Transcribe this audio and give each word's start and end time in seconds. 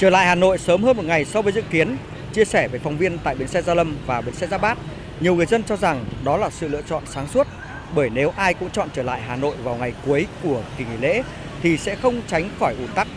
Trở 0.00 0.10
lại 0.10 0.26
Hà 0.26 0.34
Nội 0.34 0.58
sớm 0.58 0.82
hơn 0.82 0.96
một 0.96 1.04
ngày 1.04 1.24
so 1.24 1.42
với 1.42 1.52
dự 1.52 1.62
kiến, 1.70 1.96
chia 2.32 2.44
sẻ 2.44 2.68
với 2.68 2.80
phóng 2.80 2.96
viên 2.96 3.18
tại 3.18 3.34
bến 3.34 3.48
xe 3.48 3.62
Gia 3.62 3.74
Lâm 3.74 3.96
và 4.06 4.20
bến 4.20 4.34
xe 4.34 4.46
Giáp 4.46 4.60
Bát, 4.60 4.78
nhiều 5.20 5.34
người 5.34 5.46
dân 5.46 5.62
cho 5.62 5.76
rằng 5.76 6.04
đó 6.24 6.36
là 6.36 6.50
sự 6.50 6.68
lựa 6.68 6.82
chọn 6.82 7.02
sáng 7.06 7.26
suốt 7.26 7.46
bởi 7.94 8.10
nếu 8.10 8.32
ai 8.36 8.54
cũng 8.54 8.70
chọn 8.70 8.88
trở 8.94 9.02
lại 9.02 9.20
Hà 9.28 9.36
Nội 9.36 9.54
vào 9.64 9.76
ngày 9.76 9.92
cuối 10.06 10.26
của 10.42 10.62
kỳ 10.78 10.84
nghỉ 10.84 10.96
lễ 11.00 11.22
thì 11.62 11.76
sẽ 11.76 11.94
không 11.94 12.20
tránh 12.26 12.48
khỏi 12.58 12.74
ùn 12.78 12.88
tắc. 12.94 13.08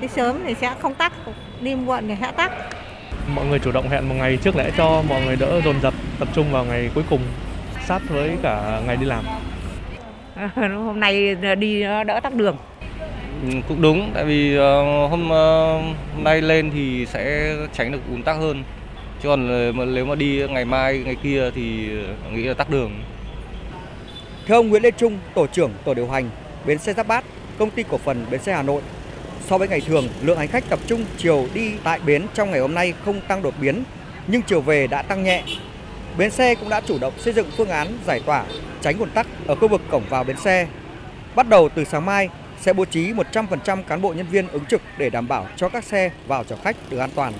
Đi 0.00 0.08
sớm 0.08 0.42
thì 0.46 0.54
sẽ 0.60 0.74
không 0.82 0.94
tắc, 0.94 1.12
đi 1.60 1.74
muộn 1.74 2.08
thì 2.08 2.14
sẽ 2.20 2.32
tắc. 2.36 2.52
Mọi 3.34 3.46
người 3.46 3.58
chủ 3.58 3.72
động 3.72 3.88
hẹn 3.88 4.08
một 4.08 4.14
ngày 4.18 4.38
trước 4.42 4.56
lễ 4.56 4.70
cho 4.76 5.02
mọi 5.08 5.22
người 5.22 5.36
đỡ 5.36 5.60
dồn 5.64 5.80
dập 5.82 5.94
tập 6.18 6.28
trung 6.34 6.52
vào 6.52 6.64
ngày 6.64 6.90
cuối 6.94 7.04
cùng 7.10 7.20
sát 7.86 8.02
với 8.08 8.30
cả 8.42 8.80
ngày 8.86 8.96
đi 8.96 9.06
làm. 9.06 9.24
Hôm 10.56 11.00
nay 11.00 11.34
đi 11.34 11.82
đỡ 11.82 12.20
tắc 12.22 12.34
đường. 12.34 12.56
Cũng 13.68 13.82
đúng, 13.82 14.10
tại 14.14 14.24
vì 14.24 14.56
ờ, 14.56 14.82
hôm 15.06 15.24
uh, 15.24 15.96
hôm 16.14 16.24
nay 16.24 16.42
lên 16.42 16.70
thì 16.74 17.06
sẽ 17.06 17.54
tránh 17.72 17.92
được 17.92 17.98
ùn 18.10 18.22
tắc 18.22 18.36
hơn. 18.36 18.64
Chứ 19.22 19.28
còn 19.28 19.94
nếu 19.94 20.06
mà 20.06 20.14
đi 20.14 20.42
ngày 20.48 20.64
mai, 20.64 21.02
ngày 21.04 21.16
kia 21.22 21.50
thì 21.54 21.88
nghĩ 22.32 22.42
là 22.42 22.54
tắc 22.54 22.70
đường. 22.70 22.92
Theo 24.46 24.56
ông 24.56 24.68
Nguyễn 24.68 24.82
Lê 24.82 24.90
Trung, 24.90 25.18
tổ 25.34 25.46
trưởng 25.46 25.70
tổ 25.84 25.94
điều 25.94 26.08
hành 26.08 26.30
bến 26.66 26.78
xe 26.78 26.92
Giáp 26.92 27.06
Bát, 27.06 27.24
công 27.58 27.70
ty 27.70 27.82
cổ 27.82 27.98
phần 27.98 28.26
bến 28.30 28.42
xe 28.42 28.52
Hà 28.52 28.62
Nội, 28.62 28.82
so 29.46 29.58
với 29.58 29.68
ngày 29.68 29.80
thường, 29.80 30.08
lượng 30.22 30.38
hành 30.38 30.48
khách 30.48 30.64
tập 30.68 30.78
trung 30.86 31.04
chiều 31.16 31.46
đi 31.54 31.72
tại 31.84 32.00
bến 32.06 32.26
trong 32.34 32.50
ngày 32.50 32.60
hôm 32.60 32.74
nay 32.74 32.94
không 33.04 33.20
tăng 33.28 33.42
đột 33.42 33.54
biến, 33.60 33.82
nhưng 34.26 34.42
chiều 34.42 34.60
về 34.60 34.86
đã 34.86 35.02
tăng 35.02 35.24
nhẹ. 35.24 35.42
Bến 36.18 36.30
xe 36.30 36.54
cũng 36.54 36.68
đã 36.68 36.80
chủ 36.80 36.98
động 36.98 37.12
xây 37.18 37.32
dựng 37.32 37.50
phương 37.56 37.68
án 37.68 37.88
giải 38.06 38.20
tỏa, 38.26 38.44
tránh 38.80 38.98
ùn 38.98 39.10
tắc 39.10 39.26
ở 39.46 39.54
khu 39.54 39.68
vực 39.68 39.80
cổng 39.90 40.02
vào 40.08 40.24
bến 40.24 40.36
xe. 40.36 40.66
Bắt 41.34 41.48
đầu 41.48 41.68
từ 41.68 41.84
sáng 41.84 42.06
mai, 42.06 42.28
sẽ 42.60 42.72
bố 42.72 42.84
trí 42.84 43.12
100% 43.12 43.82
cán 43.82 44.02
bộ 44.02 44.12
nhân 44.12 44.26
viên 44.26 44.48
ứng 44.48 44.64
trực 44.64 44.80
để 44.98 45.10
đảm 45.10 45.28
bảo 45.28 45.46
cho 45.56 45.68
các 45.68 45.84
xe 45.84 46.10
vào 46.26 46.44
chở 46.44 46.56
khách 46.62 46.76
được 46.90 46.98
an 46.98 47.10
toàn. 47.14 47.32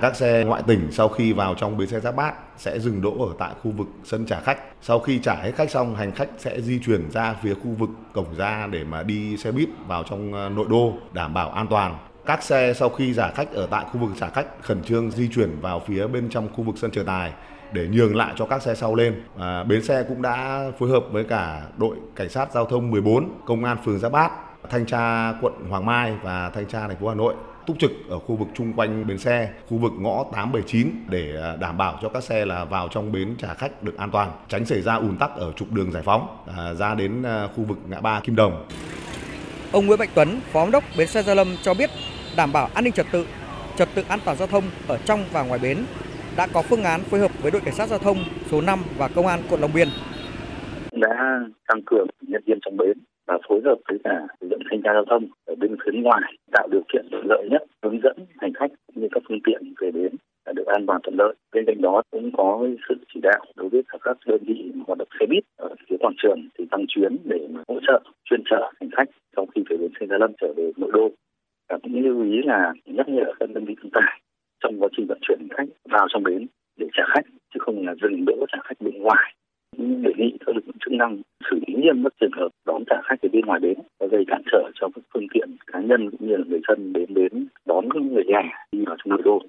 Các 0.00 0.16
xe 0.16 0.44
ngoại 0.44 0.62
tỉnh 0.66 0.88
sau 0.92 1.08
khi 1.08 1.32
vào 1.32 1.54
trong 1.54 1.76
bến 1.76 1.88
xe 1.88 2.00
Giáp 2.00 2.16
Bát 2.16 2.34
sẽ 2.58 2.78
dừng 2.78 3.02
đỗ 3.02 3.26
ở 3.28 3.34
tại 3.38 3.50
khu 3.62 3.70
vực 3.70 3.86
sân 4.04 4.26
trả 4.26 4.40
khách. 4.40 4.58
Sau 4.82 4.98
khi 4.98 5.18
trả 5.18 5.34
hết 5.34 5.52
khách 5.56 5.70
xong, 5.70 5.96
hành 5.96 6.12
khách 6.12 6.28
sẽ 6.38 6.60
di 6.60 6.78
chuyển 6.78 7.10
ra 7.10 7.34
phía 7.42 7.54
khu 7.54 7.70
vực 7.78 7.90
cổng 8.12 8.34
ra 8.36 8.66
để 8.70 8.84
mà 8.84 9.02
đi 9.02 9.36
xe 9.36 9.52
buýt 9.52 9.68
vào 9.86 10.04
trong 10.10 10.32
ờ, 10.32 10.48
nội 10.48 10.66
đô 10.68 10.92
đảm 11.12 11.34
bảo 11.34 11.50
an 11.50 11.66
toàn. 11.70 11.98
Các 12.30 12.42
xe 12.42 12.74
sau 12.74 12.88
khi 12.88 13.12
giả 13.12 13.30
khách 13.34 13.52
ở 13.52 13.66
tại 13.70 13.84
khu 13.92 14.00
vực 14.00 14.10
trả 14.20 14.28
khách 14.28 14.46
khẩn 14.62 14.82
trương 14.82 15.10
di 15.10 15.28
chuyển 15.28 15.60
vào 15.60 15.82
phía 15.86 16.06
bên 16.06 16.28
trong 16.30 16.48
khu 16.54 16.64
vực 16.64 16.74
sân 16.78 16.90
chờ 16.90 17.02
tài 17.02 17.32
để 17.72 17.86
nhường 17.92 18.16
lại 18.16 18.34
cho 18.36 18.46
các 18.46 18.62
xe 18.62 18.74
sau 18.74 18.94
lên. 18.94 19.22
À, 19.38 19.64
bến 19.64 19.82
xe 19.82 20.02
cũng 20.08 20.22
đã 20.22 20.64
phối 20.78 20.90
hợp 20.90 21.04
với 21.10 21.24
cả 21.24 21.62
đội 21.76 21.96
cảnh 22.16 22.28
sát 22.28 22.52
giao 22.52 22.64
thông 22.66 22.90
14, 22.90 23.40
công 23.46 23.64
an 23.64 23.76
phường 23.84 23.98
Giáp 23.98 24.12
Bát, 24.12 24.32
thanh 24.70 24.86
tra 24.86 25.32
quận 25.40 25.52
Hoàng 25.70 25.86
Mai 25.86 26.14
và 26.22 26.50
thanh 26.50 26.66
tra 26.66 26.88
thành 26.88 26.96
phố 26.96 27.08
Hà 27.08 27.14
Nội 27.14 27.34
túc 27.66 27.78
trực 27.78 27.90
ở 28.08 28.18
khu 28.18 28.36
vực 28.36 28.48
chung 28.54 28.72
quanh 28.72 29.06
bến 29.06 29.18
xe, 29.18 29.50
khu 29.68 29.78
vực 29.78 29.92
ngõ 29.98 30.24
879 30.24 30.88
để 31.08 31.42
à, 31.42 31.56
đảm 31.56 31.78
bảo 31.78 31.98
cho 32.02 32.08
các 32.08 32.22
xe 32.22 32.44
là 32.44 32.64
vào 32.64 32.88
trong 32.88 33.12
bến 33.12 33.34
trả 33.38 33.54
khách 33.54 33.82
được 33.82 33.98
an 33.98 34.10
toàn, 34.10 34.32
tránh 34.48 34.64
xảy 34.64 34.82
ra 34.82 34.94
ùn 34.94 35.16
tắc 35.16 35.30
ở 35.36 35.52
trục 35.56 35.72
đường 35.72 35.92
giải 35.92 36.02
phóng 36.02 36.44
à, 36.56 36.74
ra 36.74 36.94
đến 36.94 37.22
à, 37.22 37.48
khu 37.56 37.64
vực 37.64 37.78
ngã 37.88 38.00
ba 38.00 38.20
Kim 38.20 38.36
Đồng. 38.36 38.66
Ông 39.72 39.86
Nguyễn 39.86 39.98
Mạnh 39.98 40.08
Tuấn, 40.14 40.40
Phó 40.52 40.60
Giám 40.60 40.70
đốc 40.70 40.84
bến 40.96 41.08
xe 41.08 41.22
Gia 41.22 41.34
Lâm 41.34 41.56
cho 41.62 41.74
biết 41.74 41.90
đảm 42.36 42.52
bảo 42.52 42.68
an 42.74 42.84
ninh 42.84 42.92
trật 42.92 43.06
tự, 43.12 43.26
trật 43.76 43.88
tự 43.94 44.02
an 44.08 44.18
toàn 44.24 44.36
giao 44.36 44.48
thông 44.48 44.64
ở 44.88 44.98
trong 45.04 45.24
và 45.32 45.42
ngoài 45.42 45.60
bến 45.62 45.78
đã 46.36 46.46
có 46.52 46.62
phương 46.62 46.82
án 46.82 47.00
phối 47.00 47.20
hợp 47.20 47.30
với 47.42 47.50
đội 47.50 47.62
cảnh 47.64 47.74
sát 47.74 47.88
giao 47.88 47.98
thông 47.98 48.16
số 48.50 48.60
5 48.60 48.78
và 48.98 49.08
công 49.08 49.26
an 49.26 49.40
quận 49.50 49.60
Long 49.60 49.72
Biên. 49.74 49.88
Đã 50.92 51.40
tăng 51.68 51.82
cường 51.86 52.06
nhân 52.20 52.42
viên 52.46 52.58
trong 52.62 52.76
bến 52.76 52.98
và 53.26 53.38
phối 53.48 53.60
hợp 53.64 53.78
với 53.88 53.98
cả 54.04 54.26
lực 54.40 54.48
lượng 54.50 54.62
thanh 54.70 54.82
tra 54.82 54.90
giao 54.92 55.04
thông 55.10 55.26
ở 55.46 55.54
bên 55.54 55.76
phía 55.84 55.92
ngoài 56.02 56.32
tạo 56.52 56.68
điều 56.72 56.82
kiện 56.92 57.06
thuận 57.10 57.26
lợi 57.26 57.48
nhất 57.50 57.62
hướng 57.82 58.00
dẫn 58.02 58.16
hành 58.38 58.52
khách 58.54 58.72
như 58.94 59.08
các 59.12 59.22
phương 59.28 59.40
tiện 59.44 59.74
về 59.80 59.90
bến 59.90 60.12
là 60.46 60.52
được 60.52 60.66
an 60.66 60.86
toàn 60.86 61.00
thuận 61.02 61.16
lợi. 61.18 61.34
Bên 61.52 61.64
cạnh 61.66 61.80
đó 61.82 62.02
cũng 62.10 62.30
có 62.36 62.66
sự 62.88 62.94
chỉ 63.14 63.20
đạo 63.22 63.44
đối 63.56 63.68
với 63.68 63.82
các 64.04 64.16
đơn 64.26 64.42
vị 64.46 64.72
hoạt 64.86 64.98
động 64.98 65.08
xe 65.20 65.26
buýt 65.26 65.44
ở 65.56 65.74
phía 65.88 65.96
quảng 66.00 66.14
trường 66.22 66.48
thì 66.58 66.64
tăng 66.70 66.84
chuyến 66.88 67.16
để 67.24 67.48
hỗ 67.68 67.80
trợ 67.86 68.00
chuyên 68.24 68.42
chở 68.50 68.70
hành 68.80 68.90
khách 68.96 69.10
sau 69.36 69.46
khi 69.54 69.62
về 69.70 69.76
bến 69.76 69.90
xe 70.00 70.06
Gia 70.10 70.18
Lâm 70.18 70.32
trở 70.40 70.52
về 70.56 70.72
nội 70.76 70.90
đô. 70.92 71.10
Và 71.70 71.78
cũng 71.82 72.02
lưu 72.04 72.22
ý 72.22 72.42
là 72.44 72.72
nhắc 72.86 73.08
nhở 73.08 73.24
các 73.40 73.50
đơn 73.50 73.64
vị 73.64 73.74
vận 73.82 73.90
tải 73.90 74.20
trong 74.62 74.82
quá 74.82 74.88
trình 74.96 75.06
vận 75.06 75.18
chuyển 75.22 75.48
khách 75.56 75.68
vào 75.90 76.06
trong 76.12 76.22
bến 76.22 76.46
để 76.76 76.86
trả 76.92 77.02
khách 77.14 77.24
chứ 77.54 77.58
không 77.60 77.86
là 77.86 77.94
dừng 78.02 78.24
đỗ 78.24 78.46
trả 78.52 78.58
khách 78.64 78.80
bên 78.80 78.98
ngoài 78.98 79.34
đề 79.78 80.12
nghị 80.18 80.38
các 80.46 80.56
lực 80.56 80.64
lượng 80.66 80.76
chức 80.84 80.92
năng 80.92 81.22
xử 81.50 81.56
lý 81.66 81.74
nghiêm 81.74 82.02
các 82.04 82.12
trường 82.20 82.30
hợp 82.40 82.48
đón 82.66 82.82
trả 82.90 82.96
khách 83.04 83.16
từ 83.22 83.28
bên 83.32 83.44
ngoài 83.46 83.60
bến 83.60 83.74
và 84.00 84.06
gây 84.10 84.24
cản 84.26 84.42
trở 84.52 84.70
cho 84.80 84.88
các 84.94 85.04
phương 85.14 85.26
tiện 85.34 85.56
cá 85.72 85.80
nhân 85.80 86.10
cũng 86.10 86.28
như 86.28 86.36
là 86.36 86.44
người 86.48 86.60
dân 86.68 86.92
đến 86.92 87.14
bến 87.14 87.46
đón 87.66 87.88
người 87.88 88.24
nhà 88.26 88.42
đi 88.72 88.84
vào 88.86 88.96
trong 88.98 89.10
nội 89.10 89.22
đô. 89.24 89.42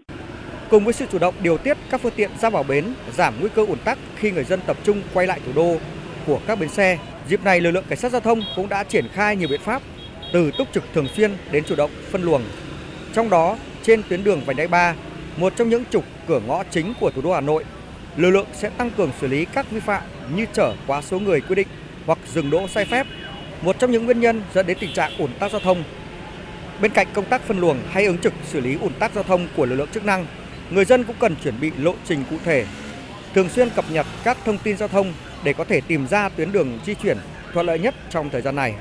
Cùng 0.69 0.83
với 0.83 0.93
sự 0.93 1.05
chủ 1.11 1.17
động 1.21 1.33
điều 1.43 1.57
tiết 1.57 1.77
các 1.91 2.01
phương 2.01 2.13
tiện 2.15 2.29
ra 2.39 2.49
vào 2.49 2.63
bến, 2.69 2.85
giảm 3.11 3.33
nguy 3.39 3.49
cơ 3.55 3.65
ùn 3.65 3.77
tắc 3.85 3.97
khi 4.15 4.31
người 4.31 4.43
dân 4.43 4.59
tập 4.67 4.77
trung 4.83 4.97
quay 5.13 5.27
lại 5.27 5.39
thủ 5.45 5.51
đô 5.55 5.75
của 6.27 6.39
các 6.47 6.59
bến 6.59 6.69
xe, 6.69 6.97
dịp 7.27 7.39
này 7.45 7.61
lực 7.61 7.71
lượng 7.71 7.83
cảnh 7.89 7.97
sát 7.97 8.11
giao 8.11 8.21
thông 8.21 8.39
cũng 8.55 8.69
đã 8.69 8.83
triển 8.83 9.05
khai 9.11 9.35
nhiều 9.35 9.47
biện 9.51 9.61
pháp 9.63 9.81
từ 10.31 10.51
túc 10.51 10.67
trực 10.73 10.83
thường 10.93 11.07
xuyên 11.15 11.31
đến 11.51 11.63
chủ 11.63 11.75
động 11.75 11.91
phân 12.11 12.23
luồng. 12.23 12.41
Trong 13.13 13.29
đó, 13.29 13.57
trên 13.83 14.03
tuyến 14.09 14.23
đường 14.23 14.41
vành 14.45 14.55
đai 14.55 14.67
3, 14.67 14.95
một 15.37 15.53
trong 15.55 15.69
những 15.69 15.83
trục 15.91 16.05
cửa 16.27 16.39
ngõ 16.47 16.63
chính 16.63 16.93
của 16.99 17.11
thủ 17.11 17.21
đô 17.21 17.33
Hà 17.33 17.41
Nội, 17.41 17.63
lực 18.17 18.29
lượng 18.29 18.47
sẽ 18.53 18.69
tăng 18.69 18.91
cường 18.91 19.11
xử 19.21 19.27
lý 19.27 19.45
các 19.45 19.71
vi 19.71 19.79
phạm 19.79 20.03
như 20.35 20.45
chở 20.53 20.73
quá 20.87 21.01
số 21.01 21.19
người 21.19 21.41
quy 21.41 21.55
định 21.55 21.67
hoặc 22.05 22.19
dừng 22.33 22.49
đỗ 22.49 22.67
sai 22.67 22.85
phép, 22.85 23.07
một 23.61 23.79
trong 23.79 23.91
những 23.91 24.05
nguyên 24.05 24.19
nhân 24.19 24.41
dẫn 24.53 24.67
đến 24.67 24.77
tình 24.79 24.93
trạng 24.93 25.17
ủn 25.17 25.33
tắc 25.39 25.51
giao 25.51 25.61
thông. 25.61 25.83
Bên 26.81 26.91
cạnh 26.91 27.07
công 27.13 27.25
tác 27.25 27.41
phân 27.41 27.59
luồng 27.59 27.77
hay 27.89 28.05
ứng 28.05 28.17
trực 28.17 28.33
xử 28.51 28.59
lý 28.59 28.77
ủn 28.81 28.93
tắc 28.93 29.13
giao 29.13 29.23
thông 29.23 29.47
của 29.55 29.65
lực 29.65 29.75
lượng 29.75 29.89
chức 29.93 30.05
năng, 30.05 30.25
người 30.71 30.85
dân 30.85 31.03
cũng 31.03 31.15
cần 31.19 31.35
chuẩn 31.43 31.59
bị 31.59 31.71
lộ 31.77 31.95
trình 32.05 32.23
cụ 32.29 32.35
thể, 32.45 32.65
thường 33.35 33.49
xuyên 33.49 33.69
cập 33.69 33.85
nhật 33.91 34.05
các 34.23 34.37
thông 34.45 34.57
tin 34.57 34.77
giao 34.77 34.87
thông 34.87 35.13
để 35.43 35.53
có 35.53 35.63
thể 35.63 35.81
tìm 35.81 36.07
ra 36.07 36.29
tuyến 36.29 36.51
đường 36.51 36.79
di 36.85 36.93
chuyển 36.93 37.17
thuận 37.53 37.65
lợi 37.65 37.79
nhất 37.79 37.95
trong 38.09 38.29
thời 38.29 38.41
gian 38.41 38.55
này. 38.55 38.75